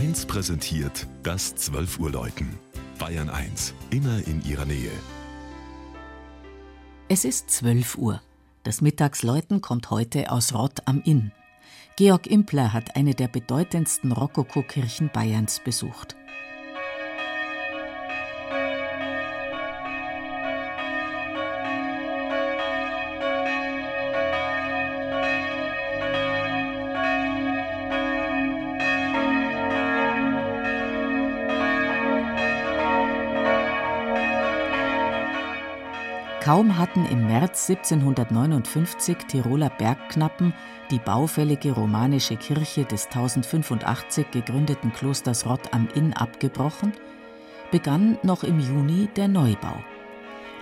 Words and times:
1 0.00 0.24
präsentiert 0.24 1.06
das 1.22 1.54
12 1.56 1.98
Uhr 1.98 2.10
Läuten. 2.10 2.58
Bayern 2.98 3.28
1, 3.28 3.74
immer 3.90 4.26
in 4.26 4.42
ihrer 4.46 4.64
Nähe. 4.64 4.90
Es 7.10 7.26
ist 7.26 7.50
12 7.50 7.98
Uhr. 7.98 8.22
Das 8.62 8.80
Mittagsläuten 8.80 9.60
kommt 9.60 9.90
heute 9.90 10.32
aus 10.32 10.54
Rott 10.54 10.78
am 10.86 11.02
Inn. 11.02 11.32
Georg 11.96 12.28
Impler 12.28 12.72
hat 12.72 12.96
eine 12.96 13.14
der 13.14 13.28
bedeutendsten 13.28 14.12
Rokokokirchen 14.12 15.10
Bayerns 15.12 15.60
besucht. 15.60 16.16
Kaum 36.40 36.78
hatten 36.78 37.04
im 37.04 37.26
März 37.26 37.68
1759 37.68 39.18
Tiroler 39.28 39.68
Bergknappen 39.68 40.54
die 40.90 40.98
baufällige 40.98 41.72
romanische 41.72 42.36
Kirche 42.36 42.86
des 42.86 43.06
1085 43.08 44.30
gegründeten 44.30 44.90
Klosters 44.90 45.44
Rott 45.44 45.74
am 45.74 45.86
Inn 45.94 46.14
abgebrochen, 46.14 46.94
begann 47.70 48.16
noch 48.22 48.42
im 48.42 48.58
Juni 48.58 49.10
der 49.16 49.28
Neubau. 49.28 49.84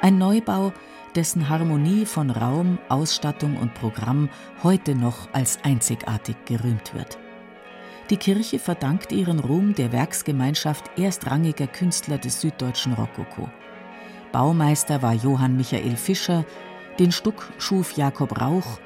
Ein 0.00 0.18
Neubau, 0.18 0.72
dessen 1.14 1.48
Harmonie 1.48 2.06
von 2.06 2.30
Raum, 2.30 2.78
Ausstattung 2.88 3.56
und 3.56 3.74
Programm 3.74 4.30
heute 4.64 4.96
noch 4.96 5.32
als 5.32 5.60
einzigartig 5.62 6.36
gerühmt 6.44 6.92
wird. 6.92 7.18
Die 8.10 8.16
Kirche 8.16 8.58
verdankt 8.58 9.12
ihren 9.12 9.38
Ruhm 9.38 9.74
der 9.74 9.92
Werksgemeinschaft 9.92 10.98
erstrangiger 10.98 11.68
Künstler 11.68 12.18
des 12.18 12.40
süddeutschen 12.40 12.94
Rokoko. 12.94 13.48
Baumeister 14.32 15.02
war 15.02 15.14
Johann 15.14 15.56
Michael 15.56 15.96
Fischer, 15.96 16.44
den 16.98 17.12
Stuck 17.12 17.52
schuf 17.58 17.96
Jakob 17.96 18.40
Rauch, 18.40 18.78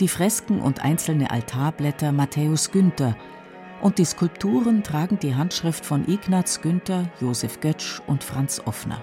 die 0.00 0.08
Fresken 0.08 0.60
und 0.60 0.82
einzelne 0.84 1.30
Altarblätter 1.30 2.12
Matthäus 2.12 2.70
Günther 2.70 3.16
und 3.80 3.98
die 3.98 4.04
Skulpturen 4.04 4.82
tragen 4.82 5.18
die 5.18 5.34
Handschrift 5.34 5.84
von 5.84 6.08
Ignaz 6.08 6.60
Günther, 6.60 7.08
Josef 7.20 7.60
Götsch 7.60 8.00
und 8.06 8.24
Franz 8.24 8.60
Offner. 8.64 9.02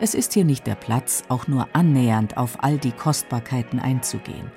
Es 0.00 0.14
ist 0.14 0.32
hier 0.32 0.44
nicht 0.44 0.66
der 0.66 0.74
Platz, 0.74 1.22
auch 1.28 1.46
nur 1.46 1.68
annähernd 1.74 2.36
auf 2.36 2.62
all 2.62 2.78
die 2.78 2.92
Kostbarkeiten 2.92 3.78
einzugehen. 3.78 4.50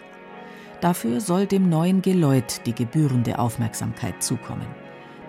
Dafür 0.81 1.21
soll 1.21 1.45
dem 1.45 1.69
neuen 1.69 2.02
Geläut 2.02 2.66
die 2.66 2.73
gebührende 2.73 3.39
Aufmerksamkeit 3.39 4.23
zukommen. 4.23 4.67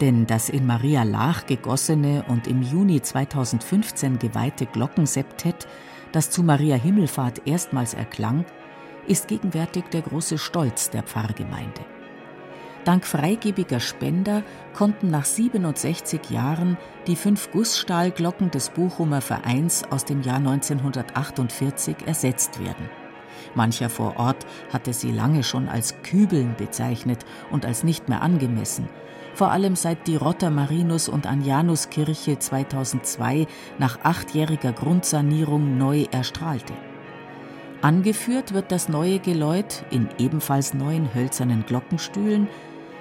Denn 0.01 0.27
das 0.27 0.51
in 0.51 0.67
Maria 0.67 1.05
Laach 1.05 1.47
gegossene 1.47 2.25
und 2.29 2.47
im 2.47 2.63
Juni 2.63 3.01
2015 3.01 4.19
geweihte 4.19 4.67
Glockenseptett, 4.67 5.67
das 6.13 6.31
zu 6.31 6.43
Maria 6.43 6.77
Himmelfahrt 6.77 7.47
erstmals 7.47 7.95
erklang, 7.95 8.45
ist 9.07 9.29
gegenwärtig 9.29 9.85
der 9.93 10.03
große 10.03 10.37
Stolz 10.37 10.91
der 10.91 11.03
Pfarrgemeinde. 11.03 11.81
Dank 12.85 13.05
freigebiger 13.05 13.81
Spender 13.81 14.45
konnten 14.73 15.11
nach 15.11 15.25
67 15.25 16.31
Jahren 16.31 16.77
die 17.09 17.17
fünf 17.17 17.51
Gussstahlglocken 17.51 18.51
des 18.53 18.69
Bochumer 18.71 19.21
Vereins 19.21 19.83
aus 19.91 20.05
dem 20.05 20.23
Jahr 20.23 20.37
1948 20.37 21.97
ersetzt 22.07 22.61
werden. 22.61 22.89
Mancher 23.57 23.89
vor 23.89 24.19
Ort 24.19 24.47
hatte 24.73 24.93
sie 24.93 25.11
lange 25.11 25.43
schon 25.43 25.69
als 25.69 26.01
Kübeln 26.03 26.55
bezeichnet 26.57 27.25
und 27.51 27.65
als 27.65 27.83
nicht 27.83 28.09
mehr 28.09 28.23
angemessen, 28.23 28.89
vor 29.37 29.51
allem 29.51 29.77
seit 29.77 30.07
die 30.07 30.17
Rotter 30.17 30.51
Marinus- 30.51 31.11
und 31.11 31.27
Anjanuskirche 31.27 32.39
2002 32.39 33.47
nach 33.79 33.99
achtjähriger 34.03 34.73
Grundsanierung 34.73 35.77
neu 35.77 36.07
erstrahlte. 36.11 36.73
Angeführt 37.83 38.55
wird 38.55 38.73
das 38.73 38.89
neue 38.89 39.19
Geläut 39.19 39.85
in 39.91 40.09
ebenfalls 40.19 40.73
neuen 40.73 41.15
hölzernen 41.15 41.67
Glockenstühlen 41.67 42.49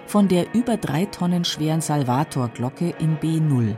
von 0.07 0.27
der 0.27 0.53
über 0.53 0.75
drei 0.75 1.05
Tonnen 1.05 1.45
schweren 1.45 1.79
Salvatorglocke 1.79 2.93
in 2.99 3.17
B0. 3.17 3.77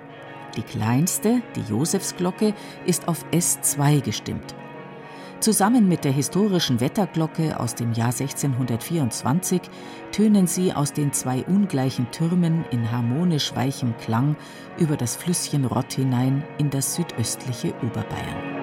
Die 0.58 0.64
kleinste, 0.64 1.44
die 1.56 1.62
Josefsglocke, 1.70 2.56
ist 2.88 3.08
auf 3.08 3.24
S2 3.32 4.02
gestimmt. 4.02 4.56
Zusammen 5.40 5.88
mit 5.88 6.04
der 6.04 6.12
historischen 6.12 6.80
Wetterglocke 6.80 7.60
aus 7.60 7.76
dem 7.76 7.94
Jahr 7.94 8.08
1624 8.08 9.62
tönen 10.12 10.48
sie 10.48 10.74
aus 10.74 10.94
den 10.94 11.14
zwei 11.14 11.44
ungleichen 11.44 12.10
Türmen 12.12 12.66
in 12.72 12.92
harmonisch 12.92 13.56
weichem 13.56 13.96
Klang 13.98 14.36
über 14.80 14.98
das 14.98 15.16
Flüsschen 15.16 15.66
Rott 15.66 15.94
hinein 15.94 16.44
in 16.58 16.72
das 16.72 16.96
südöstliche 16.96 17.74
Oberbayern. 17.84 18.57